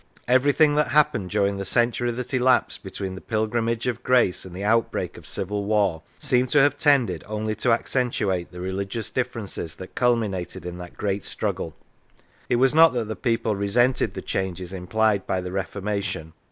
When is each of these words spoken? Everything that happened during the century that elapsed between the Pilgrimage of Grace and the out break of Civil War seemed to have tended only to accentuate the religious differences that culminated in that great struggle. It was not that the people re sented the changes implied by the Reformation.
Everything 0.27 0.73
that 0.73 0.87
happened 0.87 1.29
during 1.29 1.57
the 1.57 1.63
century 1.63 2.09
that 2.09 2.33
elapsed 2.33 2.81
between 2.83 3.13
the 3.13 3.21
Pilgrimage 3.21 3.85
of 3.85 4.01
Grace 4.01 4.45
and 4.45 4.55
the 4.55 4.63
out 4.63 4.91
break 4.91 5.15
of 5.15 5.27
Civil 5.27 5.65
War 5.65 6.01
seemed 6.17 6.49
to 6.53 6.57
have 6.57 6.79
tended 6.79 7.23
only 7.27 7.53
to 7.53 7.69
accentuate 7.69 8.49
the 8.51 8.59
religious 8.61 9.11
differences 9.11 9.75
that 9.75 9.93
culminated 9.93 10.65
in 10.65 10.79
that 10.79 10.97
great 10.97 11.23
struggle. 11.23 11.75
It 12.49 12.55
was 12.55 12.73
not 12.73 12.93
that 12.93 13.09
the 13.09 13.15
people 13.15 13.55
re 13.55 13.67
sented 13.69 14.13
the 14.13 14.23
changes 14.23 14.73
implied 14.73 15.27
by 15.27 15.39
the 15.39 15.51
Reformation. 15.51 16.33